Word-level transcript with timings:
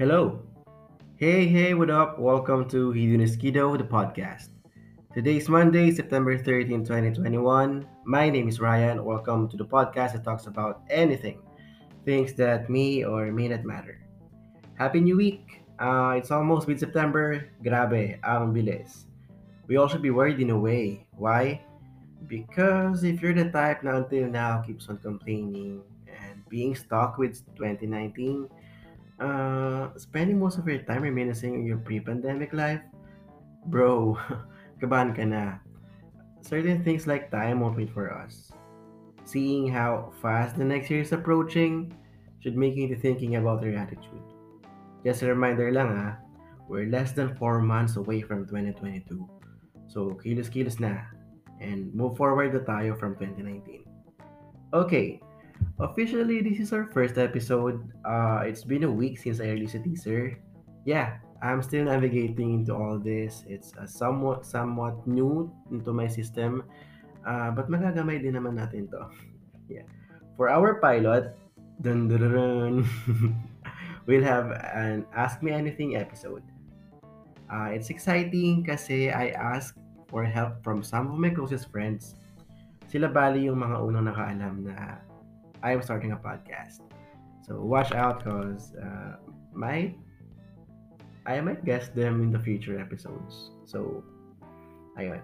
Hello. 0.00 0.40
Hey, 1.16 1.46
hey, 1.46 1.74
what 1.74 1.90
up? 1.90 2.18
Welcome 2.18 2.64
to 2.70 2.90
Hedonist 2.90 3.38
Kiddo, 3.38 3.76
the 3.76 3.84
podcast. 3.84 4.48
Today 5.12 5.36
is 5.36 5.46
Monday, 5.46 5.90
September 5.90 6.38
13, 6.38 6.88
2021. 6.88 7.86
My 8.06 8.30
name 8.30 8.48
is 8.48 8.60
Ryan. 8.60 9.04
Welcome 9.04 9.46
to 9.50 9.58
the 9.58 9.66
podcast 9.66 10.14
that 10.14 10.24
talks 10.24 10.46
about 10.46 10.80
anything, 10.88 11.42
things 12.06 12.32
that 12.40 12.70
may 12.70 13.04
or 13.04 13.30
may 13.30 13.48
not 13.48 13.66
matter. 13.68 14.00
Happy 14.78 15.02
New 15.02 15.18
Week! 15.18 15.60
Uh, 15.78 16.14
it's 16.16 16.30
almost 16.30 16.66
mid-September. 16.66 17.52
Grabe, 17.62 18.16
ang 18.24 18.56
bilis. 18.56 19.04
We 19.68 19.76
all 19.76 19.86
should 19.86 20.00
be 20.00 20.16
worried 20.16 20.40
in 20.40 20.48
a 20.48 20.58
way. 20.58 21.04
Why? 21.12 21.60
Because 22.26 23.04
if 23.04 23.20
you're 23.20 23.36
the 23.36 23.52
type 23.52 23.84
na 23.84 24.00
until 24.00 24.32
now 24.32 24.64
keeps 24.64 24.88
on 24.88 24.96
complaining 25.04 25.84
and 26.08 26.40
being 26.48 26.72
stuck 26.72 27.18
with 27.20 27.44
2019, 27.60 28.48
uh, 29.20 29.92
spending 29.96 30.40
most 30.40 30.58
of 30.58 30.66
your 30.66 30.82
time 30.82 31.04
reminiscing 31.04 31.64
your 31.64 31.78
pre-pandemic 31.78 32.52
life, 32.52 32.80
bro, 33.68 34.16
kabahan 34.80 35.14
ka 35.14 35.24
na. 35.28 35.60
Certain 36.40 36.82
things 36.82 37.06
like 37.06 37.30
time 37.30 37.60
won't 37.60 37.76
wait 37.76 37.92
for 37.92 38.08
us. 38.08 38.50
Seeing 39.28 39.68
how 39.68 40.10
fast 40.24 40.56
the 40.56 40.64
next 40.64 40.88
year 40.88 41.04
is 41.04 41.12
approaching 41.12 41.92
should 42.40 42.56
make 42.56 42.74
you 42.74 42.88
thinking 42.96 43.36
about 43.36 43.62
your 43.62 43.76
attitude. 43.76 44.24
Just 45.04 45.22
a 45.22 45.28
reminder 45.28 45.68
lang 45.70 45.92
ah, 45.92 46.16
we're 46.66 46.88
less 46.88 47.12
than 47.12 47.36
4 47.36 47.60
months 47.60 48.00
away 48.00 48.24
from 48.24 48.48
2022. 48.48 49.20
So, 49.92 50.16
kilos-kilos 50.16 50.80
na. 50.80 51.04
And 51.60 51.92
move 51.92 52.16
forward 52.16 52.56
na 52.56 52.64
tayo 52.64 52.96
from 52.96 53.20
2019. 53.20 53.84
Okay, 54.72 55.20
officially 55.80 56.40
this 56.44 56.60
is 56.60 56.72
our 56.72 56.88
first 56.92 57.16
episode. 57.18 57.80
Uh, 58.04 58.44
it's 58.44 58.64
been 58.64 58.84
a 58.84 58.90
week 58.90 59.18
since 59.18 59.40
I 59.40 59.52
released 59.56 59.74
a 59.74 59.82
teaser. 59.82 60.36
Yeah, 60.84 61.20
I'm 61.42 61.62
still 61.62 61.84
navigating 61.84 62.64
into 62.64 62.76
all 62.76 63.00
this. 63.00 63.44
It's 63.48 63.72
uh, 63.76 63.88
somewhat 63.88 64.44
somewhat 64.44 65.00
new 65.08 65.48
into 65.72 65.92
my 65.92 66.06
system. 66.06 66.64
Uh, 67.24 67.52
but 67.52 67.68
magagamay 67.68 68.20
din 68.20 68.36
naman 68.36 68.60
natin 68.60 68.88
to. 68.92 69.08
yeah. 69.72 69.84
For 70.36 70.48
our 70.48 70.80
pilot, 70.80 71.36
dun, 71.84 72.08
dun, 72.08 72.24
dun, 72.24 72.74
we'll 74.08 74.24
have 74.24 74.52
an 74.72 75.04
Ask 75.12 75.44
Me 75.44 75.52
Anything 75.52 75.96
episode. 75.96 76.44
Uh, 77.52 77.68
it's 77.72 77.90
exciting 77.90 78.64
kasi 78.64 79.12
I 79.12 79.36
asked 79.36 79.76
for 80.08 80.24
help 80.24 80.64
from 80.64 80.80
some 80.80 81.12
of 81.12 81.16
my 81.20 81.28
closest 81.28 81.68
friends. 81.68 82.16
Sila 82.88 83.12
bali 83.12 83.52
yung 83.52 83.60
mga 83.60 83.76
unang 83.84 84.08
nakaalam 84.08 84.64
na 84.64 85.09
I'm 85.62 85.82
starting 85.82 86.12
a 86.12 86.16
podcast. 86.16 86.80
So 87.42 87.60
watch 87.60 87.92
out 87.92 88.24
cause 88.24 88.72
uh, 88.76 89.16
might 89.52 89.98
I 91.26 91.40
might 91.40 91.64
guess 91.64 91.88
them 91.88 92.22
in 92.22 92.30
the 92.32 92.38
future 92.38 92.78
episodes. 92.78 93.50
So 93.66 94.02
ayun. 94.98 95.20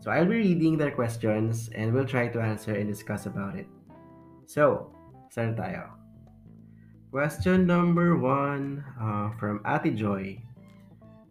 So 0.00 0.10
I'll 0.10 0.24
be 0.24 0.40
reading 0.40 0.78
their 0.78 0.90
questions 0.90 1.68
and 1.74 1.92
we'll 1.92 2.08
try 2.08 2.28
to 2.28 2.40
answer 2.40 2.74
and 2.74 2.88
discuss 2.88 3.26
about 3.26 3.56
it. 3.56 3.68
So, 4.48 4.90
start 5.28 5.54
tayo. 5.54 5.94
Question 7.12 7.68
number 7.68 8.16
one 8.16 8.82
uh, 8.98 9.30
from 9.38 9.60
Ate 9.62 9.94
Joy. 9.94 10.40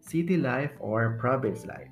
City 0.00 0.38
life 0.38 0.72
or 0.80 1.18
province 1.20 1.66
life? 1.66 1.89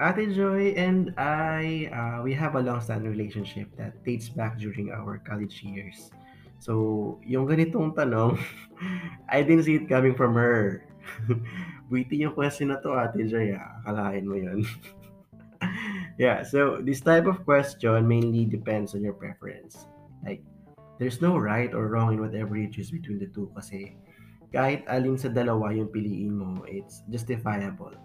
Ate 0.00 0.32
Joy 0.32 0.72
and 0.80 1.12
I, 1.20 1.92
uh, 1.92 2.24
we 2.24 2.32
have 2.32 2.56
a 2.56 2.64
long-standing 2.64 3.12
relationship 3.12 3.68
that 3.76 4.00
dates 4.00 4.32
back 4.32 4.56
during 4.56 4.88
our 4.96 5.20
college 5.20 5.60
years. 5.60 6.08
So, 6.56 7.20
yung 7.20 7.44
ganitong 7.44 7.92
tanong, 7.92 8.40
I 9.28 9.44
didn't 9.44 9.68
see 9.68 9.76
it 9.76 9.92
coming 9.92 10.16
from 10.16 10.40
her. 10.40 10.88
Witty 11.92 12.24
yung 12.24 12.32
question 12.32 12.72
na 12.72 12.80
to, 12.80 12.96
Ate 12.96 13.28
Joy. 13.28 13.52
Ah. 13.52 13.84
Akalain 13.84 14.24
mo 14.24 14.40
yun. 14.40 14.64
yeah, 16.16 16.40
so 16.48 16.80
this 16.80 17.04
type 17.04 17.28
of 17.28 17.44
question 17.44 18.08
mainly 18.08 18.48
depends 18.48 18.96
on 18.96 19.04
your 19.04 19.16
preference. 19.16 19.84
Like, 20.24 20.40
there's 20.96 21.20
no 21.20 21.36
right 21.36 21.76
or 21.76 21.92
wrong 21.92 22.16
in 22.16 22.24
whatever 22.24 22.56
you 22.56 22.72
choose 22.72 22.88
between 22.88 23.20
the 23.20 23.28
two 23.28 23.52
kasi 23.52 24.00
kahit 24.48 24.84
alin 24.88 25.20
sa 25.20 25.28
dalawa 25.28 25.76
yung 25.76 25.92
piliin 25.92 26.40
mo, 26.40 26.64
it's 26.64 27.04
justifiable. 27.12 27.96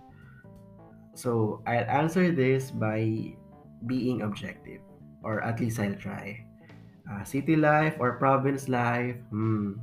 So 1.16 1.64
I'll 1.66 1.88
answer 1.88 2.30
this 2.32 2.70
by 2.70 3.34
being 3.88 4.22
objective, 4.22 4.84
or 5.24 5.40
at 5.42 5.64
least 5.64 5.80
I'll 5.80 5.96
try. 5.96 6.44
Uh, 7.08 7.24
city 7.24 7.56
life 7.56 7.96
or 8.00 8.20
province 8.20 8.68
life? 8.68 9.16
Hmm. 9.32 9.80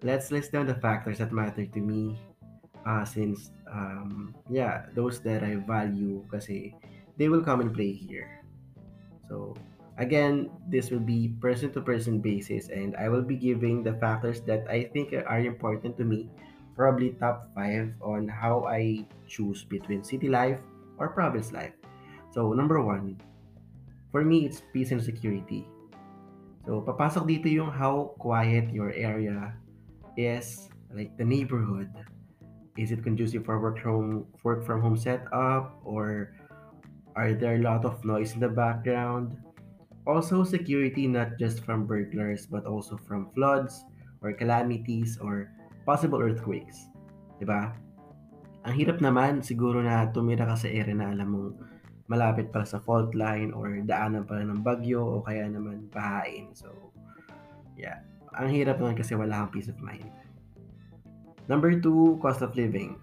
Let's 0.00 0.30
list 0.30 0.54
down 0.54 0.70
the 0.70 0.78
factors 0.78 1.18
that 1.18 1.34
matter 1.34 1.66
to 1.66 1.80
me. 1.82 2.14
Uh, 2.86 3.04
since 3.04 3.50
um, 3.66 4.32
yeah, 4.48 4.86
those 4.94 5.20
that 5.26 5.42
I 5.42 5.58
value, 5.66 6.24
kasi 6.30 6.72
they 7.18 7.28
will 7.28 7.42
come 7.42 7.60
and 7.60 7.74
play 7.74 7.92
here. 7.92 8.46
So 9.28 9.58
again, 9.98 10.48
this 10.70 10.94
will 10.94 11.02
be 11.02 11.34
person 11.42 11.74
to 11.74 11.82
person 11.82 12.22
basis, 12.22 12.70
and 12.70 12.94
I 12.96 13.10
will 13.10 13.26
be 13.26 13.36
giving 13.36 13.82
the 13.82 13.98
factors 13.98 14.40
that 14.46 14.64
I 14.70 14.88
think 14.94 15.12
are 15.12 15.42
important 15.42 15.98
to 15.98 16.04
me 16.06 16.30
probably 16.78 17.18
top 17.18 17.50
5 17.58 17.98
on 17.98 18.30
how 18.30 18.62
I 18.70 19.02
choose 19.26 19.66
between 19.66 20.06
city 20.06 20.30
life 20.30 20.62
or 21.02 21.10
province 21.10 21.50
life. 21.50 21.74
So, 22.30 22.54
number 22.54 22.78
one, 22.78 23.18
for 24.14 24.22
me, 24.22 24.46
it's 24.46 24.62
peace 24.70 24.94
and 24.94 25.02
security. 25.02 25.66
So, 26.62 26.78
papasok 26.86 27.26
dito 27.26 27.50
yung 27.50 27.74
how 27.74 28.14
quiet 28.22 28.70
your 28.70 28.94
area 28.94 29.58
is, 30.14 30.70
like 30.94 31.18
the 31.18 31.26
neighborhood. 31.26 31.90
Is 32.78 32.94
it 32.94 33.02
conducive 33.02 33.42
for 33.42 33.58
work 33.58 33.82
from 33.82 34.22
work 34.46 34.62
from 34.62 34.78
home 34.78 34.94
setup 34.94 35.82
or 35.82 36.38
are 37.18 37.34
there 37.34 37.58
a 37.58 37.64
lot 37.66 37.82
of 37.82 37.98
noise 38.06 38.38
in 38.38 38.40
the 38.40 38.46
background? 38.54 39.34
Also, 40.06 40.46
security 40.46 41.10
not 41.10 41.42
just 41.42 41.66
from 41.66 41.90
burglars 41.90 42.46
but 42.46 42.70
also 42.70 42.94
from 43.02 43.34
floods 43.34 43.82
or 44.22 44.30
calamities 44.30 45.18
or 45.18 45.50
possible 45.88 46.20
earthquakes. 46.20 46.92
'Di 47.40 47.48
ba? 47.48 47.72
Ang 48.68 48.74
hirap 48.76 49.00
naman 49.00 49.40
siguro 49.40 49.80
na 49.80 50.12
tumira 50.12 50.44
ka 50.44 50.52
sa 50.52 50.68
area 50.68 50.92
na 50.92 51.08
alam 51.08 51.32
mong 51.32 51.50
malapit 52.08 52.52
pala 52.52 52.68
sa 52.68 52.80
fault 52.80 53.16
line 53.16 53.52
or 53.56 53.72
daanan 53.84 54.28
pala 54.28 54.44
ng 54.44 54.60
bagyo 54.60 55.00
o 55.00 55.24
kaya 55.24 55.48
naman 55.48 55.88
pahain. 55.92 56.52
So, 56.56 56.72
yeah. 57.76 58.04
Ang 58.36 58.52
hirap 58.52 58.80
naman 58.80 58.96
kasi 58.96 59.16
wala 59.16 59.44
kang 59.44 59.52
peace 59.52 59.72
of 59.72 59.80
mind. 59.80 60.08
Number 61.48 61.72
two, 61.80 62.20
cost 62.20 62.44
of 62.44 62.56
living. 62.56 63.00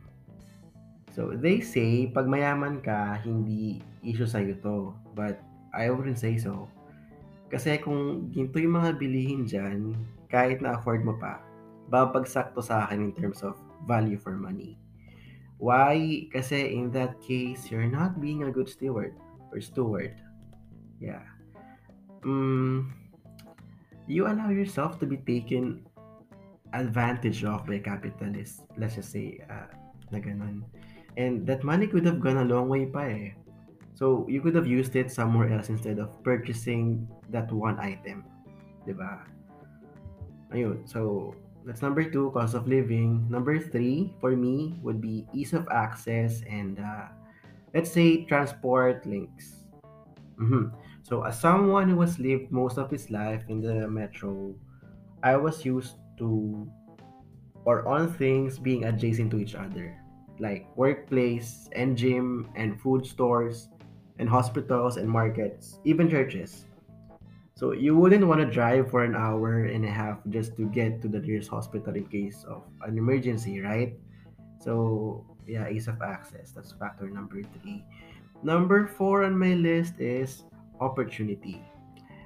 So, 1.14 1.34
they 1.34 1.66
say, 1.66 2.10
pag 2.12 2.30
mayaman 2.30 2.84
ka, 2.84 3.18
hindi 3.26 3.82
issue 4.06 4.30
sa'yo 4.30 4.54
to. 4.62 4.78
But, 5.18 5.42
I 5.74 5.90
wouldn't 5.90 6.22
say 6.22 6.38
so. 6.38 6.70
Kasi 7.50 7.82
kung 7.82 8.30
ginto 8.30 8.62
yung 8.62 8.78
mga 8.78 9.02
bilihin 9.02 9.50
dyan, 9.50 9.98
kahit 10.30 10.62
na 10.62 10.78
afford 10.78 11.02
mo 11.02 11.18
pa, 11.18 11.42
babagsak 11.90 12.54
to 12.56 12.62
sa 12.62 12.86
akin 12.86 13.10
in 13.10 13.14
terms 13.14 13.42
of 13.46 13.58
value 13.86 14.18
for 14.18 14.34
money. 14.34 14.78
Why? 15.58 16.28
Kasi 16.34 16.76
in 16.76 16.92
that 16.92 17.22
case, 17.24 17.72
you're 17.72 17.88
not 17.88 18.20
being 18.20 18.44
a 18.44 18.52
good 18.52 18.68
steward 18.68 19.16
or 19.52 19.62
steward. 19.62 20.20
Yeah. 21.00 21.24
Mm, 22.26 22.92
you 24.08 24.28
allow 24.28 24.50
yourself 24.50 25.00
to 25.00 25.06
be 25.06 25.18
taken 25.24 25.86
advantage 26.74 27.46
of 27.46 27.66
by 27.66 27.80
capitalists. 27.80 28.66
Let's 28.78 28.96
just 28.96 29.12
say, 29.12 29.40
uh, 29.48 29.72
na 30.12 30.20
ganun. 30.20 30.68
And 31.16 31.48
that 31.48 31.64
money 31.64 31.88
could 31.88 32.04
have 32.04 32.20
gone 32.20 32.44
a 32.44 32.48
long 32.48 32.68
way 32.68 32.86
pa 32.86 33.08
eh. 33.08 33.32
So, 33.96 34.28
you 34.28 34.44
could 34.44 34.56
have 34.60 34.68
used 34.68 35.00
it 35.00 35.08
somewhere 35.08 35.48
else 35.48 35.72
instead 35.72 36.04
of 36.04 36.12
purchasing 36.20 37.08
that 37.32 37.48
one 37.48 37.80
item. 37.80 38.28
Diba? 38.84 39.24
Ayun. 40.52 40.84
So, 40.84 41.32
that's 41.66 41.82
number 41.82 42.06
two, 42.06 42.30
cost 42.32 42.54
of 42.54 42.68
living. 42.68 43.26
Number 43.30 43.58
three, 43.60 44.14
for 44.22 44.38
me, 44.38 44.78
would 44.82 45.02
be 45.02 45.26
ease 45.34 45.54
of 45.54 45.68
access 45.74 46.42
and 46.48 46.80
uh, 46.80 47.10
let's 47.74 47.92
say 47.92 48.24
transport 48.26 49.06
links. 49.06 49.66
Mm-hmm. 50.38 50.70
So, 51.02 51.24
as 51.24 51.40
someone 51.40 51.90
who 51.90 52.02
has 52.02 52.20
lived 52.20 52.52
most 52.52 52.78
of 52.78 52.90
his 52.90 53.10
life 53.10 53.44
in 53.50 53.62
the 53.62 53.88
metro, 53.90 54.54
I 55.24 55.36
was 55.36 55.66
used 55.66 55.98
to 56.18 56.70
or 57.66 57.88
on 57.88 58.14
things 58.14 58.60
being 58.60 58.86
adjacent 58.86 59.32
to 59.32 59.40
each 59.40 59.56
other, 59.56 59.98
like 60.38 60.70
workplace 60.78 61.68
and 61.74 61.98
gym 61.98 62.50
and 62.56 62.80
food 62.80 63.06
stores 63.06 63.70
and 64.20 64.30
hospitals 64.30 64.98
and 64.98 65.10
markets, 65.10 65.80
even 65.84 66.10
churches. 66.10 66.66
So 67.56 67.72
you 67.72 67.96
wouldn't 67.96 68.28
want 68.28 68.44
to 68.44 68.50
drive 68.52 68.92
for 68.92 69.08
an 69.08 69.16
hour 69.16 69.64
and 69.64 69.88
a 69.88 69.92
half 69.92 70.20
just 70.28 70.60
to 70.60 70.68
get 70.68 71.00
to 71.04 71.08
the 71.08 71.24
nearest 71.24 71.48
hospital 71.48 71.96
in 71.96 72.04
case 72.12 72.44
of 72.44 72.68
an 72.84 73.00
emergency, 73.00 73.64
right? 73.64 73.96
So 74.60 75.24
yeah, 75.48 75.72
ease 75.72 75.88
of 75.88 76.04
access. 76.04 76.52
That's 76.52 76.76
factor 76.76 77.08
number 77.08 77.40
three. 77.64 77.80
Number 78.44 78.92
four 78.92 79.24
on 79.24 79.40
my 79.40 79.56
list 79.56 80.04
is 80.04 80.44
opportunity. 80.84 81.64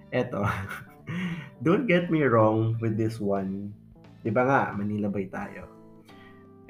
Eto, 0.09 0.49
don't 1.63 1.85
get 1.85 2.09
me 2.09 2.25
wrong 2.25 2.81
with 2.81 2.97
this 2.97 3.21
one. 3.21 3.69
Di 4.25 4.33
ba 4.33 4.49
nga, 4.49 4.61
Manila 4.73 5.13
Bay 5.13 5.29
tayo. 5.29 5.69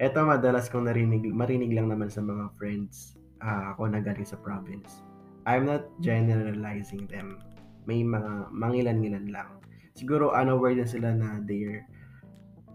Ito 0.03 0.27
madalas 0.27 0.67
kong 0.67 0.91
narinig, 0.91 1.31
marinig 1.31 1.71
lang 1.71 1.87
naman 1.87 2.11
sa 2.11 2.19
mga 2.19 2.51
friends 2.59 3.15
uh, 3.39 3.71
ako 3.71 3.87
na 3.87 4.03
galing 4.03 4.27
sa 4.27 4.35
province. 4.35 4.99
I'm 5.47 5.63
not 5.63 5.87
generalizing 6.03 7.07
them. 7.07 7.39
May 7.85 8.03
mga 8.03 8.51
mangilan-ngilan 8.51 9.31
lang. 9.31 9.59
Siguro 9.95 10.31
unaware 10.31 10.79
din 10.79 10.89
sila 10.89 11.11
na 11.11 11.43
they're 11.43 11.83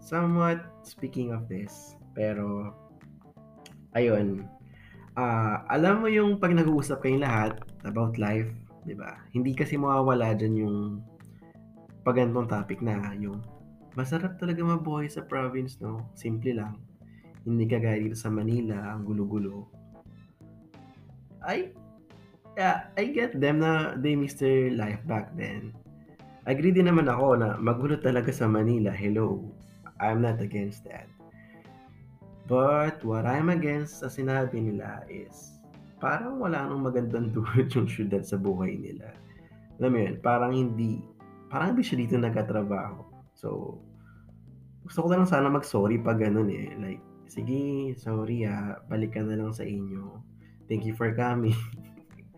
somewhat 0.01 0.61
speaking 0.85 1.33
of 1.33 1.49
this. 1.49 1.97
Pero, 2.13 2.71
ayun. 3.97 4.45
Uh, 5.17 5.63
alam 5.71 6.03
mo 6.03 6.07
yung 6.11 6.37
pag 6.37 6.53
nag-uusap 6.53 7.01
kayong 7.01 7.23
lahat 7.23 7.57
about 7.87 8.19
life, 8.21 8.49
di 8.83 8.93
ba? 8.93 9.17
Hindi 9.33 9.55
kasi 9.55 9.79
mawawala 9.79 10.35
dyan 10.37 10.55
yung 10.59 10.77
pagantong 12.05 12.51
topic 12.51 12.83
na 12.85 13.15
yung 13.17 13.41
masarap 13.97 14.37
talaga 14.37 14.61
mabuhay 14.61 15.09
sa 15.09 15.23
province, 15.25 15.79
no? 15.81 16.05
Simple 16.13 16.53
lang. 16.53 16.77
Hindi 17.47 17.65
kagaya 17.65 17.97
dito 17.97 18.17
sa 18.19 18.29
Manila, 18.29 18.93
ang 18.93 19.07
gulo-gulo. 19.07 19.71
I, 21.45 21.71
yeah, 22.57 22.91
I 22.97 23.11
get 23.11 23.35
them 23.35 23.59
na 23.59 23.95
they 23.99 24.15
miss 24.15 24.39
their 24.39 24.71
life 24.71 24.99
back 25.07 25.35
then. 25.35 25.75
Agree 26.47 26.71
din 26.71 26.87
naman 26.87 27.11
ako 27.11 27.39
na 27.39 27.59
magulo 27.59 27.99
talaga 27.99 28.31
sa 28.31 28.47
Manila. 28.47 28.93
Hello. 28.93 29.43
I'm 29.99 30.19
not 30.21 30.43
against 30.43 30.83
that. 30.87 31.07
But 32.45 33.01
what 33.01 33.25
I'm 33.25 33.49
against 33.49 34.05
sa 34.05 34.09
sinabi 34.11 34.61
nila 34.61 35.01
is 35.09 35.57
parang 35.97 36.37
wala 36.37 36.69
nang 36.69 36.85
magandang 36.85 37.31
dulot 37.35 37.73
yung 37.73 37.89
syudad 37.89 38.21
sa 38.21 38.37
buhay 38.37 38.77
nila. 38.77 39.09
Alam 39.81 39.89
mo 39.91 39.99
yun, 40.05 40.15
parang 40.21 40.53
hindi 40.53 41.01
parang 41.49 41.73
hindi 41.73 41.83
siya 41.83 41.97
dito 42.05 42.15
nagkatrabaho. 42.15 43.01
So, 43.35 43.79
gusto 44.85 44.99
ko 45.01 45.07
lang 45.09 45.25
sana 45.25 45.49
mag-sorry 45.49 45.97
pag 45.97 46.21
ganun 46.21 46.53
eh. 46.53 46.69
Like, 46.77 47.03
sige, 47.25 47.97
sorry 47.97 48.45
ah, 48.45 48.77
balikan 48.85 49.27
na 49.27 49.41
lang 49.41 49.49
sa 49.49 49.65
inyo. 49.65 50.21
Thank 50.69 50.85
you 50.85 50.93
for 50.93 51.09
coming. 51.17 51.57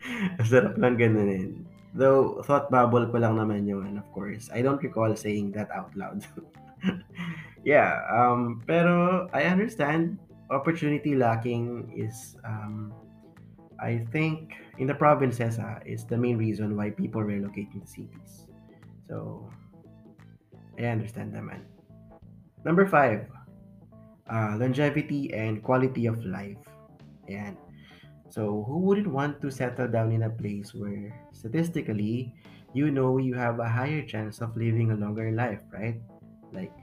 Sarap 0.49 0.77
lang 0.77 0.97
ganunin. 0.97 1.65
Though, 1.97 2.43
thought 2.45 2.69
bubble 2.69 3.09
ko 3.09 3.17
lang 3.17 3.41
naman 3.41 3.65
yun, 3.65 3.97
of 3.97 4.05
course. 4.13 4.51
I 4.53 4.61
don't 4.61 4.81
recall 4.83 5.15
saying 5.17 5.57
that 5.57 5.71
out 5.73 5.89
loud. 5.97 6.21
yeah, 7.65 8.05
um, 8.11 8.61
pero 8.69 9.25
I 9.33 9.49
understand 9.49 10.21
opportunity 10.53 11.15
lacking 11.17 11.89
is 11.95 12.37
um, 12.45 12.93
I 13.81 14.05
think 14.13 14.53
in 14.77 14.87
the 14.87 14.93
provinces 14.93 15.57
uh, 15.57 15.79
is 15.85 16.05
the 16.05 16.17
main 16.17 16.37
reason 16.37 16.77
why 16.77 16.91
people 16.91 17.23
relocate 17.23 17.69
into 17.73 17.87
cities. 17.87 18.45
So, 19.09 19.49
I 20.77 20.85
understand 20.85 21.33
that, 21.33 21.43
man. 21.43 21.65
Number 22.65 22.85
five, 22.85 23.25
uh, 24.29 24.57
longevity 24.59 25.33
and 25.33 25.63
quality 25.63 26.05
of 26.05 26.23
life. 26.25 26.61
Ayan. 27.29 27.57
So, 28.29 28.65
who 28.67 28.79
wouldn't 28.79 29.07
want 29.07 29.41
to 29.41 29.49
settle 29.49 29.87
down 29.87 30.11
in 30.11 30.23
a 30.23 30.29
place 30.29 30.75
where 30.75 31.15
statistically, 31.31 32.35
you 32.73 32.91
know 32.91 33.17
you 33.17 33.33
have 33.33 33.59
a 33.59 33.69
higher 33.69 34.03
chance 34.03 34.41
of 34.41 34.55
living 34.55 34.91
a 34.91 34.95
longer 34.95 35.31
life, 35.31 35.63
right? 35.71 35.95
Like 36.51 36.73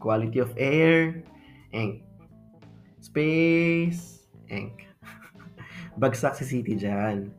quality 0.00 0.38
of 0.38 0.52
air, 0.58 1.22
ink. 1.72 2.02
Space, 3.00 4.26
ink. 4.50 4.86
Bagsak 6.00 6.36
si 6.36 6.44
city 6.44 6.74
dyan. 6.74 7.30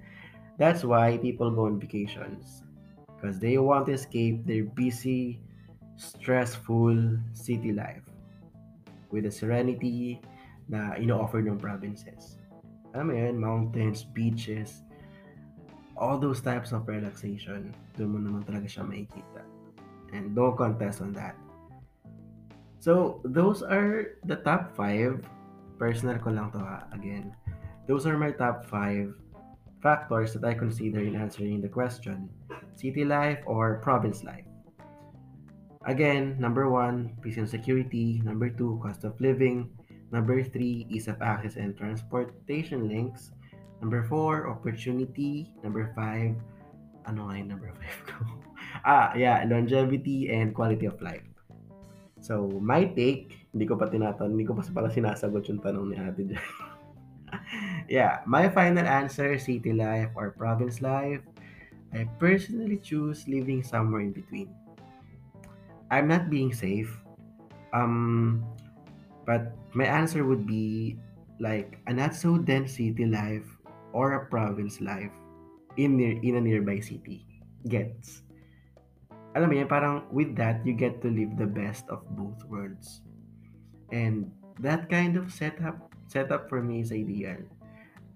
That's 0.58 0.82
why 0.82 1.20
people 1.22 1.52
go 1.52 1.68
on 1.68 1.78
vacations 1.78 2.64
because 3.06 3.40
they 3.40 3.58
want 3.58 3.86
to 3.88 3.94
escape 3.94 4.46
their 4.46 4.64
busy, 4.64 5.42
stressful 5.98 7.18
city 7.34 7.74
life 7.74 8.06
with 9.12 9.26
the 9.26 9.32
serenity 9.32 10.22
na 10.70 10.98
ino-offer 10.98 11.42
ng 11.42 11.58
provinces. 11.58 12.38
Mo 13.04 13.14
yun, 13.14 13.38
mountains, 13.38 14.04
beaches, 14.04 14.82
all 15.98 16.18
those 16.18 16.42
types 16.42 16.72
of 16.72 16.88
relaxation, 16.88 17.74
doon 17.98 18.10
mo 18.14 18.20
naman 18.22 18.42
talaga 18.46 18.70
siya 18.70 18.86
makikita. 18.86 19.44
And 20.14 20.38
don't 20.38 20.56
contest 20.56 21.02
on 21.02 21.12
that. 21.18 21.36
So, 22.80 23.20
those 23.26 23.66
are 23.66 24.18
the 24.24 24.40
top 24.46 24.72
5. 24.78 25.26
Personal 25.78 26.18
ko 26.18 26.34
lang 26.34 26.50
to 26.54 26.62
ha, 26.62 26.90
again. 26.94 27.36
Those 27.86 28.06
are 28.06 28.18
my 28.18 28.32
top 28.34 28.66
5 28.66 29.14
factors 29.82 30.34
that 30.34 30.46
I 30.46 30.58
consider 30.58 31.02
in 31.02 31.14
answering 31.14 31.62
the 31.62 31.70
question 31.70 32.30
city 32.78 33.06
life 33.06 33.42
or 33.46 33.82
province 33.82 34.24
life. 34.24 34.46
Again, 35.86 36.38
number 36.38 36.70
one, 36.70 37.18
peace 37.22 37.38
and 37.38 37.50
security. 37.50 38.22
Number 38.22 38.50
two, 38.50 38.78
cost 38.84 39.04
of 39.04 39.18
living. 39.20 39.72
Number 40.12 40.40
three, 40.44 40.88
ease 40.88 41.08
of 41.12 41.20
access 41.22 41.60
and 41.60 41.76
transportation 41.76 42.88
links. 42.88 43.36
Number 43.84 44.04
four, 44.08 44.48
opportunity. 44.48 45.52
Number 45.62 45.92
five, 45.92 46.34
ano 47.06 47.28
nga 47.28 47.36
yung 47.36 47.50
number 47.52 47.72
five 47.76 47.98
ko? 48.08 48.16
ah, 48.88 49.12
yeah, 49.14 49.44
longevity 49.44 50.32
and 50.32 50.56
quality 50.56 50.88
of 50.88 51.00
life. 51.04 51.28
So, 52.24 52.50
my 52.64 52.90
take, 52.98 53.48
hindi 53.54 53.70
ko 53.70 53.78
pa 53.78 53.92
tinatanong, 53.92 54.34
hindi 54.36 54.48
ko 54.48 54.58
pa 54.58 54.66
pala 54.74 54.90
sinasagot 54.90 55.48
yung 55.52 55.62
tanong 55.62 55.94
ni 55.94 55.96
ate 56.00 56.24
dyan. 56.26 56.48
yeah, 58.00 58.24
my 58.26 58.50
final 58.50 58.88
answer, 58.88 59.38
city 59.38 59.76
life 59.76 60.10
or 60.18 60.34
province 60.34 60.82
life, 60.82 61.22
I 61.94 62.10
personally 62.20 62.80
choose 62.82 63.28
living 63.28 63.64
somewhere 63.64 64.02
in 64.02 64.12
between. 64.12 64.52
I'm 65.88 66.08
not 66.08 66.28
being 66.28 66.52
safe. 66.52 66.92
Um, 67.72 68.44
but 69.28 69.52
my 69.76 69.84
answer 69.84 70.24
would 70.24 70.48
be 70.48 70.96
like 71.38 71.78
a 71.86 71.94
not 71.94 72.16
so 72.16 72.40
dense 72.40 72.80
city 72.80 73.06
life 73.06 73.46
or 73.92 74.16
a 74.16 74.26
province 74.32 74.80
life 74.80 75.12
in 75.76 76.00
near 76.00 76.16
in 76.24 76.40
a 76.40 76.42
nearby 76.42 76.80
city. 76.80 77.28
Gets. 77.68 78.24
Alam 79.36 79.54
mo 79.54 79.68
parang 79.68 80.08
with 80.10 80.34
that, 80.40 80.66
you 80.66 80.74
get 80.74 81.04
to 81.04 81.12
live 81.12 81.36
the 81.38 81.46
best 81.46 81.86
of 81.92 82.02
both 82.18 82.42
worlds. 82.48 83.04
And 83.94 84.32
that 84.64 84.90
kind 84.90 85.20
of 85.20 85.30
setup 85.30 85.94
setup 86.08 86.50
for 86.50 86.64
me 86.64 86.82
is 86.82 86.96
ideal. 86.96 87.44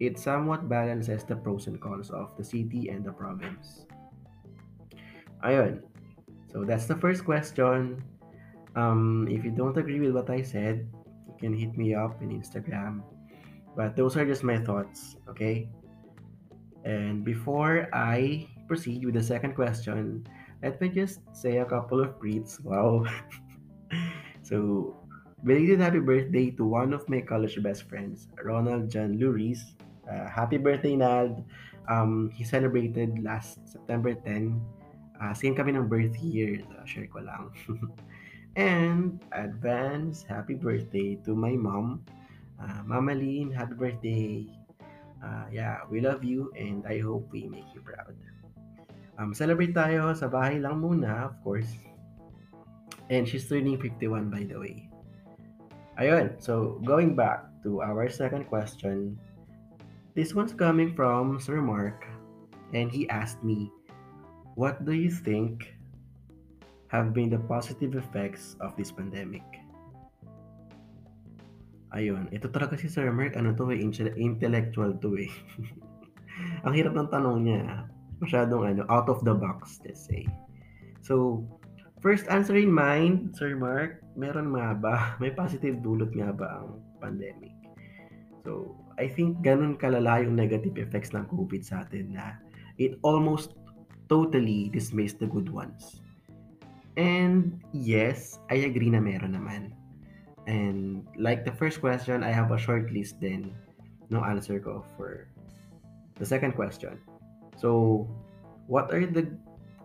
It 0.01 0.17
somewhat 0.17 0.65
balances 0.65 1.21
the 1.21 1.37
pros 1.37 1.69
and 1.69 1.77
cons 1.77 2.09
of 2.09 2.33
the 2.39 2.47
city 2.47 2.89
and 2.89 3.05
the 3.05 3.13
province. 3.13 3.85
Ayun. 5.45 5.85
So 6.49 6.65
that's 6.65 6.89
the 6.89 6.97
first 6.97 7.21
question. 7.21 8.01
Um, 8.73 9.27
if 9.29 9.45
you 9.45 9.51
don't 9.51 9.77
agree 9.77 10.01
with 10.01 10.17
what 10.17 10.31
I 10.31 10.41
said, 10.41 10.89
can 11.41 11.57
hit 11.57 11.73
me 11.75 11.97
up 11.97 12.21
in 12.21 12.29
Instagram. 12.29 13.01
But 13.75 13.97
those 13.97 14.15
are 14.15 14.25
just 14.25 14.45
my 14.45 14.61
thoughts, 14.61 15.17
okay? 15.27 15.67
And 16.85 17.25
before 17.25 17.89
I 17.93 18.47
proceed 18.67 19.05
with 19.05 19.17
the 19.17 19.23
second 19.23 19.55
question, 19.55 20.27
let 20.61 20.79
me 20.79 20.89
just 20.89 21.25
say 21.33 21.57
a 21.57 21.65
couple 21.65 21.99
of 21.99 22.19
greets. 22.21 22.61
Wow. 22.61 23.05
so, 24.43 24.95
belated 25.43 25.81
happy 25.81 25.99
birthday 25.99 26.51
to 26.51 26.63
one 26.63 26.93
of 26.93 27.07
my 27.09 27.21
college 27.21 27.57
best 27.63 27.89
friends, 27.89 28.29
Ronald 28.43 28.89
John 28.89 29.17
Luris. 29.17 29.73
Uh, 30.05 30.29
happy 30.29 30.57
birthday, 30.57 30.95
Nad. 30.95 31.43
Um, 31.89 32.29
he 32.33 32.43
celebrated 32.43 33.23
last 33.23 33.59
September 33.65 34.13
10. 34.13 34.61
Uh, 35.21 35.33
same 35.33 35.55
kami 35.55 35.73
ng 35.73 35.87
birth 35.87 36.17
year. 36.21 36.61
Uh, 36.73 36.85
share 36.85 37.07
ko 37.07 37.21
lang. 37.21 37.53
and 38.55 39.19
advance 39.31 40.23
happy 40.23 40.55
birthday 40.55 41.15
to 41.23 41.35
my 41.35 41.55
mom. 41.55 42.03
Uh, 42.61 42.83
Mama 42.85 43.15
Lynn, 43.15 43.51
happy 43.51 43.73
birthday. 43.73 44.45
Uh, 45.23 45.45
yeah, 45.51 45.85
we 45.89 46.01
love 46.01 46.23
you 46.23 46.51
and 46.57 46.85
I 46.85 46.99
hope 46.99 47.29
we 47.31 47.47
make 47.47 47.69
you 47.73 47.81
proud. 47.81 48.15
Um, 49.19 49.33
celebrate 49.33 49.73
tayo 49.73 50.11
sa 50.17 50.25
bahay 50.27 50.57
lang 50.57 50.81
muna, 50.81 51.29
of 51.29 51.37
course. 51.45 51.69
And 53.11 53.27
she's 53.27 53.45
turning 53.45 53.77
51 53.77 54.31
by 54.31 54.43
the 54.47 54.57
way. 54.57 54.89
Ayun, 55.99 56.39
so 56.41 56.81
going 56.87 57.13
back 57.13 57.45
to 57.61 57.83
our 57.85 58.09
second 58.09 58.49
question, 58.49 59.19
This 60.11 60.35
one's 60.35 60.51
coming 60.51 60.91
from 60.91 61.39
Sir 61.39 61.63
Mark, 61.63 62.03
and 62.75 62.91
he 62.91 63.07
asked 63.07 63.47
me, 63.47 63.71
What 64.59 64.83
do 64.83 64.91
you 64.91 65.07
think 65.07 65.71
have 66.91 67.15
been 67.15 67.31
the 67.31 67.39
positive 67.47 67.95
effects 67.95 68.59
of 68.59 68.75
this 68.75 68.91
pandemic? 68.91 69.47
Ayun, 71.95 72.27
ito 72.35 72.51
talaga 72.51 72.75
si 72.75 72.91
Sir 72.91 73.07
Mark, 73.15 73.39
ano 73.39 73.55
to 73.55 73.71
eh, 73.71 73.79
intellectual 74.19 74.95
to 74.99 75.15
eh. 75.15 75.31
Ang 76.67 76.75
hirap 76.75 76.95
ng 76.95 77.07
tanong 77.07 77.47
niya, 77.47 77.87
masyadong 78.19 78.63
ano, 78.67 78.83
out 78.91 79.07
of 79.07 79.23
the 79.23 79.31
box, 79.31 79.79
let's 79.87 80.03
say. 80.03 80.27
So, 81.03 81.43
first 82.03 82.27
answer 82.27 82.59
in 82.59 82.71
mind, 82.71 83.35
Sir 83.35 83.55
Mark, 83.55 84.03
meron 84.19 84.51
nga 84.55 84.75
ba, 84.75 84.95
may 85.23 85.31
positive 85.31 85.79
dulot 85.79 86.11
nga 86.11 86.35
ba 86.35 86.63
ang 86.63 86.83
pandemic? 86.99 87.55
So, 88.43 88.75
I 88.99 89.07
think 89.07 89.39
ganun 89.43 89.79
kalala 89.79 90.23
yung 90.23 90.35
negative 90.35 90.75
effects 90.75 91.15
ng 91.15 91.27
COVID 91.31 91.63
sa 91.63 91.87
atin 91.87 92.15
na 92.19 92.35
it 92.75 92.99
almost 93.03 93.55
totally 94.11 94.67
dismissed 94.75 95.23
the 95.23 95.29
good 95.29 95.47
ones. 95.47 96.03
And 96.97 97.61
yes, 97.71 98.39
I 98.49 98.67
agree 98.67 98.89
na 98.91 98.99
meron 98.99 99.35
naman. 99.37 99.71
And 100.47 101.07
like 101.15 101.45
the 101.45 101.53
first 101.53 101.79
question, 101.79 102.23
I 102.23 102.31
have 102.33 102.51
a 102.51 102.59
short 102.59 102.91
list 102.91 103.21
then 103.21 103.55
no 104.11 104.25
answer 104.27 104.59
ko 104.59 104.83
for 104.99 105.31
the 106.19 106.27
second 106.27 106.53
question. 106.53 106.99
So, 107.55 108.05
what 108.67 108.91
are 108.91 109.07
the 109.07 109.31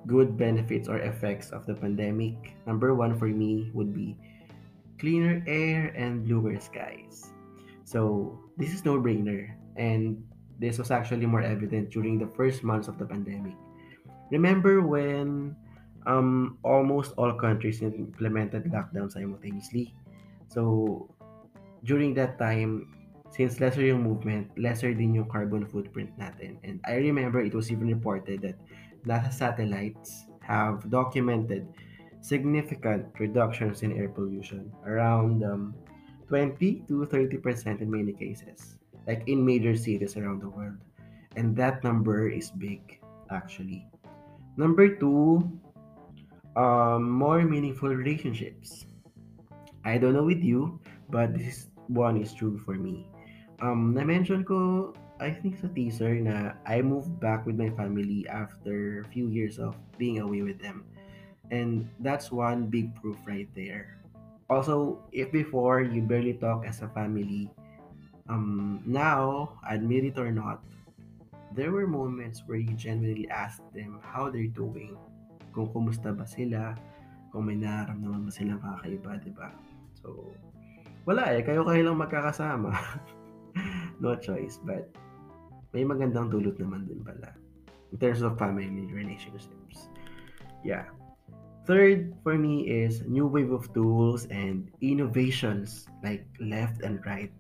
good 0.07 0.37
benefits 0.37 0.89
or 0.91 0.99
effects 0.99 1.55
of 1.55 1.65
the 1.65 1.75
pandemic? 1.75 2.59
Number 2.67 2.95
one 2.95 3.15
for 3.15 3.31
me 3.31 3.71
would 3.73 3.95
be 3.95 4.19
cleaner 4.99 5.45
air 5.47 5.95
and 5.95 6.27
bluer 6.27 6.59
skies. 6.59 7.31
So, 7.85 8.35
this 8.59 8.75
is 8.75 8.85
no 8.85 8.99
brainer. 8.99 9.55
And 9.77 10.25
this 10.59 10.79
was 10.79 10.91
actually 10.91 11.27
more 11.27 11.45
evident 11.45 11.91
during 11.91 12.19
the 12.19 12.27
first 12.35 12.65
months 12.65 12.89
of 12.89 12.99
the 12.99 13.07
pandemic. 13.07 13.55
Remember 14.33 14.83
when 14.83 15.55
um, 16.07 16.59
almost 16.63 17.13
all 17.17 17.35
countries 17.35 17.83
implemented 17.83 18.65
lockdown 18.71 19.11
simultaneously? 19.13 19.95
So, 20.49 21.11
during 21.85 22.15
that 22.15 22.39
time, 22.39 22.97
since 23.31 23.61
lesser 23.61 23.83
yung 23.83 24.03
movement, 24.03 24.49
lesser 24.57 24.95
din 24.95 25.15
yung 25.15 25.29
carbon 25.29 25.67
footprint 25.67 26.11
natin. 26.17 26.57
And 26.65 26.81
I 26.87 27.03
remember 27.03 27.43
it 27.43 27.55
was 27.55 27.71
even 27.71 27.91
reported 27.91 28.41
that 28.43 28.57
NASA 29.05 29.33
satellites 29.33 30.27
have 30.41 30.89
documented 30.91 31.67
significant 32.23 33.07
reductions 33.19 33.83
in 33.83 33.93
air 33.93 34.09
pollution, 34.09 34.73
around 34.87 35.45
um, 35.45 35.75
20 36.29 36.87
to 36.89 37.07
30% 37.07 37.81
in 37.81 37.91
many 37.91 38.13
cases, 38.13 38.79
like 39.07 39.23
in 39.27 39.45
major 39.45 39.77
cities 39.77 40.17
around 40.17 40.43
the 40.43 40.49
world. 40.49 40.79
And 41.37 41.55
that 41.57 41.85
number 41.85 42.31
is 42.31 42.51
big, 42.51 42.99
actually. 43.31 43.87
Number 44.57 44.97
two, 44.97 45.45
um, 46.57 47.09
more 47.09 47.45
meaningful 47.45 47.93
relationships. 47.93 48.87
I 49.85 49.99
don't 49.99 50.15
know 50.17 50.25
with 50.25 50.43
you, 50.43 50.81
but 51.09 51.37
this 51.37 51.69
one 51.87 52.17
is 52.17 52.35
true 52.35 52.59
for 52.65 52.75
me. 52.75 53.07
Um, 53.61 53.95
na-mention 53.95 54.43
ko, 54.45 54.93
I 55.21 55.31
think 55.31 55.57
sa 55.57 55.69
teaser 55.71 56.19
na 56.21 56.59
I 56.67 56.83
moved 56.83 57.21
back 57.21 57.47
with 57.47 57.57
my 57.57 57.71
family 57.73 58.27
after 58.29 59.01
a 59.01 59.09
few 59.09 59.29
years 59.29 59.57
of 59.57 59.77
being 59.97 60.21
away 60.21 60.43
with 60.43 60.59
them. 60.59 60.85
And 61.55 61.89
that's 62.03 62.35
one 62.35 62.67
big 62.67 62.93
proof 62.99 63.17
right 63.25 63.49
there. 63.55 64.03
Also, 64.51 64.99
if 65.13 65.31
before 65.31 65.81
you 65.81 66.03
barely 66.03 66.35
talk 66.35 66.67
as 66.67 66.83
a 66.83 66.91
family, 66.91 67.51
um, 68.29 68.83
now, 68.85 69.55
admit 69.69 70.05
it 70.05 70.19
or 70.19 70.31
not, 70.31 70.63
there 71.55 71.71
were 71.71 71.87
moments 71.87 72.43
where 72.47 72.59
you 72.59 72.75
genuinely 72.75 73.31
asked 73.31 73.63
them 73.73 74.03
how 74.03 74.29
they're 74.29 74.51
doing, 74.51 74.99
kung 75.57 75.73
kumusta 75.73 76.13
ba 76.13 76.29
sila, 76.29 76.77
kung 77.33 77.49
may 77.49 77.57
nararamdaman 77.57 78.29
ba 78.29 78.33
silang 78.33 78.61
kakaiba, 78.61 79.17
di 79.25 79.33
ba? 79.33 79.49
So, 79.97 80.29
wala 81.09 81.33
eh, 81.33 81.41
kayo-kayo 81.41 81.81
lang 81.89 81.97
magkakasama. 81.97 82.77
no 84.05 84.13
choice, 84.21 84.61
but 84.61 84.93
may 85.73 85.89
magandang 85.89 86.29
dulot 86.29 86.61
naman 86.61 86.85
din 86.85 87.01
pala 87.01 87.33
in 87.89 87.97
terms 87.97 88.21
of 88.21 88.37
family 88.37 88.69
relationships. 88.93 89.89
Yeah. 90.61 90.93
Third 91.67 92.15
for 92.23 92.39
me 92.39 92.69
is 92.69 93.03
new 93.09 93.27
wave 93.27 93.51
of 93.51 93.73
tools 93.75 94.29
and 94.31 94.71
innovations 94.85 95.89
like 96.05 96.23
left 96.39 96.85
and 96.85 97.03
right. 97.03 97.33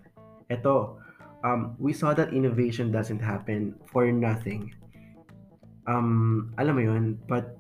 Ito, 0.50 0.98
um, 1.46 1.78
we 1.78 1.94
saw 1.94 2.14
that 2.14 2.34
innovation 2.34 2.90
doesn't 2.90 3.22
happen 3.22 3.78
for 3.86 4.10
nothing. 4.10 4.74
Um, 5.86 6.50
alam 6.58 6.74
mo 6.74 6.82
yun, 6.82 7.04
but 7.30 7.54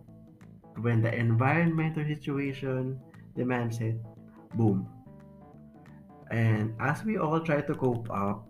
when 0.80 1.02
the 1.02 1.12
environmental 1.14 2.04
situation 2.04 3.00
demands 3.36 3.80
it, 3.80 3.96
boom. 4.54 4.88
And 6.30 6.74
as 6.80 7.04
we 7.04 7.18
all 7.18 7.40
try 7.40 7.60
to 7.60 7.74
cope 7.74 8.10
up, 8.10 8.46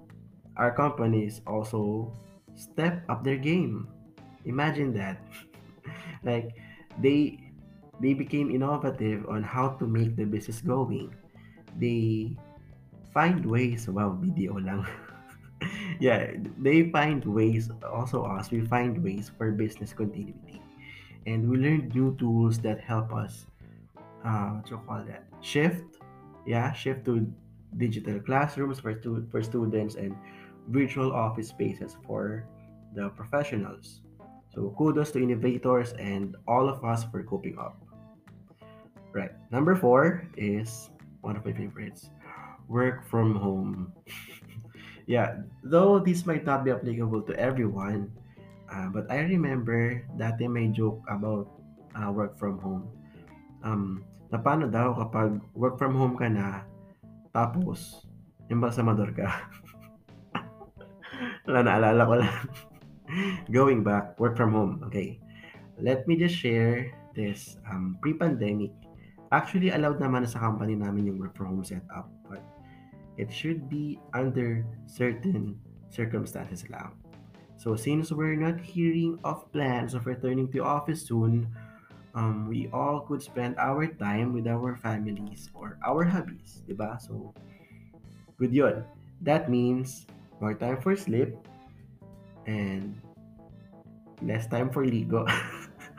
our 0.56 0.73
companies 0.73 1.42
also 1.47 2.12
step 2.54 3.04
up 3.09 3.23
their 3.23 3.37
game. 3.37 3.88
Imagine 4.45 4.95
that. 4.95 5.21
like 6.25 6.56
they 6.99 7.38
they 8.00 8.14
became 8.14 8.50
innovative 8.50 9.28
on 9.28 9.42
how 9.42 9.76
to 9.80 9.87
make 9.87 10.16
the 10.16 10.25
business 10.25 10.61
going. 10.61 11.14
They 11.78 12.37
find 13.12 13.45
ways, 13.45 13.88
wow, 13.88 14.12
video 14.21 14.61
lang. 14.61 14.85
yeah, 16.00 16.37
they 16.61 16.90
find 16.92 17.25
ways, 17.25 17.71
also 17.80 18.25
us, 18.25 18.50
we 18.50 18.61
find 18.68 19.02
ways 19.02 19.33
for 19.37 19.50
business 19.52 19.92
continuity. 19.92 20.46
And 21.26 21.50
we 21.50 21.59
learned 21.59 21.95
new 21.95 22.16
tools 22.16 22.59
that 22.61 22.80
help 22.80 23.12
us, 23.12 23.47
uh, 24.25 24.61
you 24.71 24.78
call 24.87 25.02
that, 25.04 25.25
shift, 25.40 25.99
yeah, 26.47 26.73
shift 26.73 27.04
to 27.06 27.26
digital 27.76 28.21
classrooms 28.21 28.78
for, 28.78 28.95
stu- 28.99 29.26
for 29.30 29.42
students 29.42 29.97
and 29.97 30.14
virtual 30.68 31.12
office 31.12 31.49
spaces 31.49 31.97
for 32.06 32.47
the 32.95 33.11
professionals. 33.11 34.00
So 34.54 34.73
kudos 34.78 35.11
to 35.12 35.23
innovators 35.23 35.92
and 35.99 36.37
all 36.49 36.68
of 36.68 36.83
us 36.85 37.04
for 37.04 37.23
coping 37.23 37.59
up. 37.59 37.76
Right. 39.12 39.33
Number 39.50 39.75
four 39.75 40.28
is 40.37 40.90
one 41.21 41.37
of 41.37 41.45
my 41.45 41.52
favorites. 41.52 42.11
Work 42.68 43.04
from 43.09 43.35
home. 43.35 43.92
yeah, 45.06 45.42
though 45.62 45.99
this 45.99 46.25
might 46.26 46.45
not 46.45 46.64
be 46.64 46.71
applicable 46.71 47.23
to 47.23 47.35
everyone, 47.38 48.12
uh, 48.70 48.88
but 48.90 49.06
I 49.11 49.26
remember 49.26 50.02
dati 50.18 50.46
may 50.50 50.70
joke 50.70 51.02
about 51.08 51.50
uh, 51.94 52.11
work 52.12 52.38
from 52.38 52.58
home. 52.58 52.87
Um, 53.66 54.04
na 54.30 54.38
paano 54.38 54.66
daw 54.66 54.94
kapag 54.94 55.38
work 55.54 55.78
from 55.78 55.94
home 55.94 56.18
ka 56.18 56.26
na, 56.26 56.66
tapos, 57.37 58.08
embalsamador 58.49 59.12
ka. 59.12 59.28
Wala, 61.44 61.61
naalala 61.62 62.02
ko 62.08 62.14
lang. 62.16 62.37
Going 63.56 63.85
back, 63.85 64.16
work 64.16 64.35
from 64.35 64.56
home. 64.56 64.80
Okay. 64.88 65.20
Let 65.76 66.08
me 66.08 66.16
just 66.16 66.35
share 66.35 66.88
this. 67.12 67.61
Um, 67.68 68.00
pre-pandemic, 68.00 68.73
actually 69.30 69.68
allowed 69.68 70.00
naman 70.00 70.25
sa 70.25 70.40
company 70.40 70.75
namin 70.75 71.12
yung 71.12 71.20
work 71.20 71.37
from 71.37 71.52
home 71.52 71.62
setup. 71.62 72.08
But 72.25 72.40
it 73.20 73.28
should 73.28 73.68
be 73.68 74.00
under 74.16 74.64
certain 74.88 75.61
circumstances 75.92 76.64
lang. 76.73 76.96
So 77.66 77.75
since 77.75 78.14
we're 78.14 78.38
not 78.38 78.62
hearing 78.62 79.18
of 79.26 79.42
plans 79.50 79.99
of 79.99 80.06
returning 80.06 80.46
to 80.54 80.62
office 80.62 81.02
soon, 81.02 81.50
um, 82.14 82.46
we 82.46 82.70
all 82.70 83.02
could 83.02 83.18
spend 83.18 83.58
our 83.58 83.90
time 83.90 84.30
with 84.30 84.46
our 84.46 84.78
families 84.78 85.50
or 85.50 85.75
our 85.82 86.06
hobbies, 86.06 86.62
di 86.70 86.78
ba? 86.78 86.94
So, 87.02 87.35
good 88.38 88.54
yun. 88.54 88.87
That 89.26 89.50
means 89.50 90.06
more 90.38 90.54
time 90.54 90.78
for 90.78 90.94
sleep 90.94 91.35
and 92.46 92.94
less 94.23 94.46
time 94.46 94.70
for 94.70 94.87
ligo. 94.87 95.26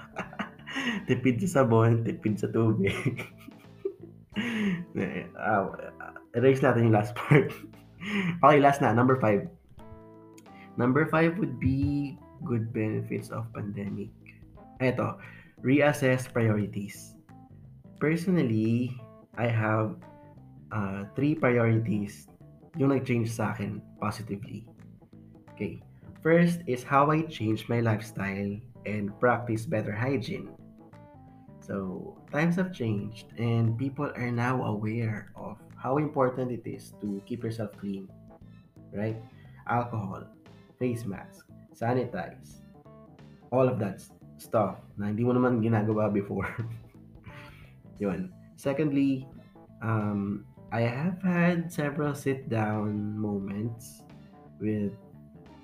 tipid 1.12 1.43
sa 1.43 1.67
sabon, 1.67 2.07
tipid 2.07 2.39
sa 2.39 2.47
tubig. 2.47 3.27
uh, 5.36 5.67
erase 6.39 6.63
natin 6.63 6.88
yung 6.88 6.95
last 6.95 7.12
part. 7.19 7.51
okay, 8.39 8.59
last 8.63 8.79
na. 8.79 8.95
Number 8.95 9.19
five. 9.19 9.51
Number 10.77 11.10
five 11.10 11.38
would 11.41 11.60
be 11.60 12.17
good 12.46 12.72
benefits 12.72 13.29
of 13.34 13.50
pandemic. 13.53 14.13
Ito, 14.79 15.17
reassess 15.65 16.29
priorities. 16.29 17.17
Personally, 18.00 18.93
I 19.38 19.50
have 19.50 19.98
uh, 20.72 21.10
three 21.17 21.34
priorities 21.34 22.29
yung 22.77 22.93
nag-change 22.93 23.34
sa 23.34 23.57
akin 23.57 23.81
positively. 23.98 24.69
Okay. 25.57 25.81
First 26.22 26.62
is 26.69 26.86
how 26.86 27.10
I 27.10 27.25
change 27.25 27.65
my 27.65 27.81
lifestyle 27.81 28.53
and 28.86 29.10
practice 29.17 29.65
better 29.65 29.93
hygiene. 29.93 30.53
So, 31.57 32.15
times 32.31 32.55
have 32.62 32.69
changed 32.69 33.34
and 33.41 33.74
people 33.75 34.13
are 34.13 34.31
now 34.31 34.62
aware 34.63 35.34
of 35.34 35.57
how 35.74 35.98
important 35.98 36.53
it 36.53 36.63
is 36.69 36.93
to 37.01 37.22
keep 37.25 37.43
yourself 37.43 37.74
clean, 37.81 38.07
right? 38.93 39.17
Alcohol, 39.67 40.24
face 40.79 41.05
mask, 41.05 41.46
sanitize, 41.74 42.62
all 43.51 43.67
of 43.67 43.77
that 43.79 44.01
stuff 44.38 44.77
na 44.98 45.10
hindi 45.10 45.25
mo 45.25 45.34
naman 45.34 45.62
ginagawa 45.62 46.10
before. 46.13 46.48
Yun. 48.01 48.29
Secondly, 48.57 49.25
um, 49.81 50.46
I 50.72 50.81
have 50.81 51.22
had 51.22 51.72
several 51.72 52.13
sit 52.13 52.50
down 52.50 53.17
moments 53.17 54.03
with 54.60 54.93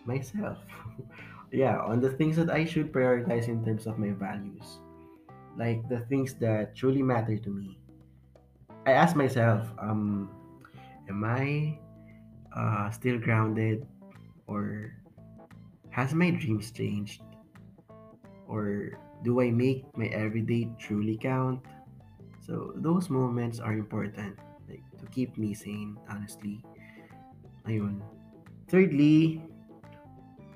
myself. 0.06 0.58
yeah, 1.52 1.82
on 1.82 2.02
the 2.02 2.10
things 2.10 2.36
that 2.38 2.50
I 2.50 2.66
should 2.66 2.94
prioritize 2.94 3.48
in 3.48 3.66
terms 3.66 3.86
of 3.86 3.98
my 3.98 4.12
values. 4.14 4.80
Like 5.58 5.86
the 5.90 6.02
things 6.10 6.34
that 6.42 6.76
truly 6.76 7.02
matter 7.02 7.38
to 7.38 7.50
me. 7.50 7.78
I 8.86 8.92
ask 8.92 9.16
myself, 9.16 9.70
um, 9.78 10.30
am 11.08 11.24
I 11.24 11.78
uh, 12.56 12.90
still 12.92 13.18
grounded 13.18 13.86
or 14.48 14.94
has 15.94 16.14
my 16.18 16.34
dreams 16.34 16.74
changed? 16.74 17.22
Or 18.50 18.98
do 19.22 19.40
I 19.40 19.54
make 19.54 19.86
my 19.94 20.10
everyday 20.10 20.74
truly 20.82 21.18
count? 21.22 21.62
So 22.42 22.74
those 22.76 23.14
moments 23.14 23.62
are 23.62 23.74
important 23.78 24.36
like 24.68 24.84
to 25.00 25.06
keep 25.14 25.38
me 25.38 25.54
sane, 25.54 25.96
honestly. 26.10 26.66
Ayun. 27.70 28.02
Thirdly, 28.68 29.46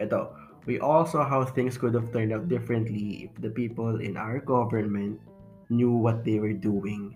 ito, 0.01 0.33
we 0.65 0.81
all 0.81 1.05
saw 1.05 1.23
how 1.23 1.45
things 1.45 1.77
could 1.77 1.93
have 1.93 2.11
turned 2.11 2.33
out 2.33 2.49
differently 2.49 3.29
if 3.29 3.31
the 3.39 3.53
people 3.53 4.01
in 4.01 4.17
our 4.17 4.41
government 4.41 5.21
knew 5.69 5.93
what 5.93 6.25
they 6.25 6.41
were 6.41 6.57
doing 6.57 7.15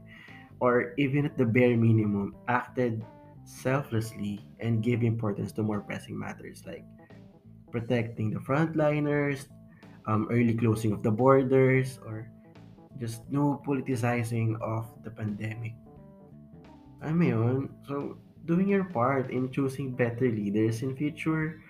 or 0.62 0.94
even 1.02 1.26
at 1.26 1.36
the 1.42 1.46
bare 1.46 1.76
minimum 1.76 2.38
acted 2.48 3.04
selflessly 3.44 4.40
and 4.62 4.86
gave 4.86 5.04
importance 5.04 5.52
to 5.52 5.64
more 5.64 5.82
pressing 5.82 6.14
matters 6.14 6.64
like 6.70 6.86
protecting 7.72 8.30
the 8.30 8.40
frontliners, 8.40 9.48
um, 10.06 10.28
early 10.30 10.54
closing 10.54 10.92
of 10.92 11.02
the 11.02 11.12
borders, 11.12 12.00
or 12.06 12.28
just 13.00 13.24
no 13.32 13.64
politicizing 13.66 14.60
of 14.62 14.86
the 15.02 15.10
pandemic. 15.10 15.74
Mo 17.02 17.26
yun? 17.26 17.74
So, 17.88 18.22
doing 18.46 18.70
your 18.70 18.86
part 18.86 19.32
in 19.34 19.50
choosing 19.50 19.96
better 19.98 20.30
leaders 20.30 20.84
in 20.86 20.94
future 20.94 21.64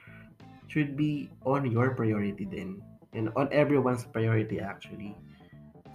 should 0.68 0.96
be 0.96 1.32
on 1.46 1.68
your 1.68 1.96
priority 1.96 2.44
then 2.44 2.84
And 3.12 3.28
on 3.36 3.52
everyone's 3.52 4.08
priority 4.08 4.64
actually. 4.64 5.20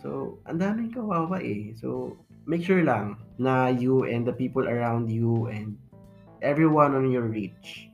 So, 0.05 0.37
ang 0.45 0.61
daming 0.61 0.93
kawawa 0.93 1.41
eh. 1.41 1.73
So, 1.81 2.21
make 2.45 2.61
sure 2.61 2.85
lang 2.85 3.17
na 3.41 3.73
you 3.73 4.05
and 4.05 4.29
the 4.29 4.37
people 4.37 4.69
around 4.69 5.09
you 5.09 5.49
and 5.49 5.81
everyone 6.45 6.93
on 6.93 7.09
your 7.09 7.25
reach 7.25 7.89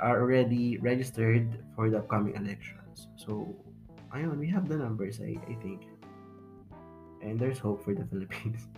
are 0.00 0.20
already 0.20 0.78
registered 0.78 1.46
for 1.74 1.90
the 1.90 1.98
upcoming 1.98 2.34
elections. 2.34 3.08
So, 3.16 3.54
ayun, 4.14 4.38
we 4.38 4.48
have 4.48 4.68
the 4.68 4.76
numbers, 4.76 5.20
I, 5.20 5.36
I 5.48 5.54
think. 5.62 5.86
And 7.22 7.38
there's 7.38 7.58
hope 7.58 7.84
for 7.84 7.94
the 7.94 8.04
Philippines. 8.10 8.68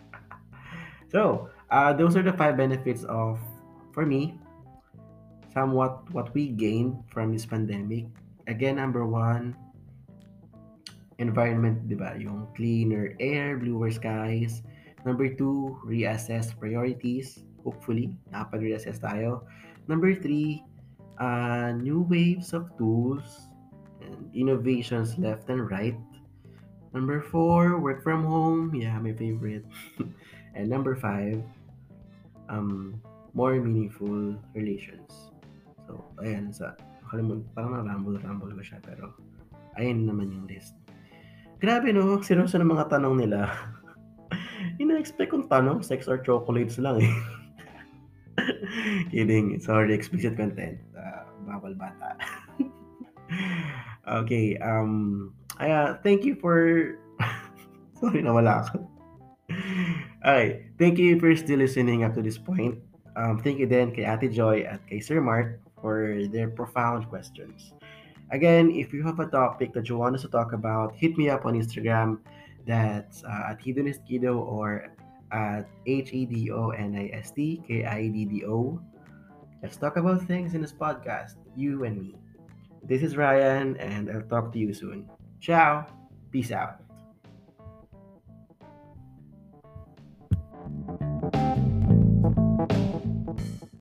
so, 1.12 1.48
uh, 1.70 1.92
those 1.92 2.16
are 2.16 2.22
the 2.22 2.32
five 2.32 2.56
benefits 2.56 3.04
of, 3.04 3.38
for 3.92 4.06
me, 4.06 4.38
somewhat 5.52 6.06
what 6.12 6.32
we 6.34 6.48
gained 6.48 6.96
from 7.10 7.32
this 7.32 7.44
pandemic. 7.44 8.06
Again, 8.46 8.76
number 8.76 9.04
one, 9.04 9.54
environment, 11.20 11.86
di 11.86 11.94
ba? 11.94 12.16
Yung 12.16 12.48
cleaner 12.56 13.14
air, 13.20 13.60
bluer 13.60 13.92
skies. 13.92 14.64
Number 15.04 15.28
two, 15.28 15.76
reassess 15.84 16.56
priorities. 16.56 17.44
Hopefully, 17.62 18.10
nakapag-reassess 18.32 18.98
tayo. 19.00 19.44
Number 19.84 20.16
three, 20.16 20.64
uh, 21.20 21.76
new 21.76 22.02
waves 22.08 22.56
of 22.56 22.72
tools 22.80 23.52
and 24.00 24.16
innovations 24.34 25.20
left 25.20 25.48
and 25.52 25.70
right. 25.70 25.96
Number 26.90 27.22
four, 27.22 27.78
work 27.78 28.02
from 28.02 28.24
home. 28.24 28.74
Yeah, 28.74 28.98
my 28.98 29.12
favorite. 29.14 29.62
and 30.56 30.66
number 30.66 30.96
five, 30.96 31.38
um, 32.48 32.98
more 33.34 33.54
meaningful 33.54 34.34
relations. 34.56 35.30
So, 35.86 36.02
ayan, 36.18 36.50
sa, 36.50 36.74
kalimun, 37.06 37.46
parang 37.54 37.78
na-rumble-rumble 37.78 38.50
ko 38.58 38.62
siya, 38.62 38.82
pero 38.82 39.14
ayun 39.78 40.06
naman 40.06 40.34
yung 40.34 40.46
list. 40.50 40.74
Grabe 41.60 41.92
no, 41.92 42.18
seryoso 42.24 42.58
ng 42.58 42.72
mga 42.72 42.90
tanong 42.90 43.14
nila. 43.20 43.52
Ina-expect 44.82 45.30
kong 45.30 45.46
tanong, 45.46 45.84
sex 45.84 46.08
or 46.10 46.18
chocolates 46.24 46.80
lang 46.80 47.04
eh. 47.04 47.14
Kidding. 49.10 49.58
Sorry, 49.60 49.94
explicit 49.94 50.36
content. 50.36 50.78
Uh, 50.94 51.26
bawal 51.46 51.76
bata. 51.76 52.16
okay, 54.24 54.56
um, 54.58 55.34
uh, 55.58 55.94
thank 56.02 56.24
you 56.24 56.34
for... 56.36 56.98
Sorry, 58.00 58.22
nawala 58.22 58.64
ako. 58.64 58.88
Alright, 60.24 60.72
thank 60.78 60.98
you 60.98 61.18
for 61.18 61.34
still 61.36 61.58
listening 61.58 62.04
up 62.04 62.14
to 62.14 62.22
this 62.22 62.38
point. 62.38 62.78
Um, 63.16 63.42
thank 63.42 63.58
you 63.58 63.66
then 63.66 63.90
kay 63.90 64.06
Ate 64.06 64.30
Joy 64.30 64.62
at 64.62 64.80
kay 64.86 65.00
Sir 65.00 65.20
Mark 65.20 65.60
for 65.82 66.22
their 66.30 66.48
profound 66.48 67.08
questions. 67.08 67.72
Again, 68.30 68.70
if 68.70 68.92
you 68.92 69.02
have 69.02 69.18
a 69.18 69.26
topic 69.26 69.74
that 69.74 69.88
you 69.88 69.98
want 69.98 70.14
us 70.14 70.22
to 70.22 70.30
talk 70.30 70.52
about, 70.52 70.94
hit 70.94 71.18
me 71.18 71.28
up 71.28 71.44
on 71.44 71.58
Instagram. 71.58 72.22
That's 72.64 73.24
uh, 73.24 73.50
at 73.50 73.58
Hedonist 73.58 74.06
Kiddo 74.06 74.38
or 74.38 74.92
at 75.32 75.68
H 75.86 76.12
E 76.12 76.26
D 76.26 76.50
O 76.50 76.70
N 76.70 76.96
I 76.96 77.10
S 77.16 77.30
T 77.30 77.62
K 77.66 77.84
I 77.84 78.08
D 78.08 78.24
D 78.24 78.44
O. 78.44 78.80
Let's 79.62 79.76
talk 79.76 79.96
about 79.96 80.22
things 80.22 80.54
in 80.54 80.62
this 80.62 80.72
podcast, 80.72 81.36
you 81.56 81.84
and 81.84 82.00
me. 82.00 82.14
This 82.82 83.02
is 83.02 83.16
Ryan, 83.16 83.76
and 83.76 84.10
I'll 84.10 84.22
talk 84.22 84.52
to 84.52 84.58
you 84.58 84.72
soon. 84.72 85.08
Ciao. 85.40 85.86
Peace 86.32 86.52
out. 86.52 86.80